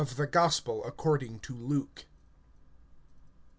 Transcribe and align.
THE 0.15 0.25
GOSPEL 0.25 0.83
ACCORDING 0.83 1.41
TO 1.41 1.53
LUKE. 1.53 2.05
I. 2.07 2.07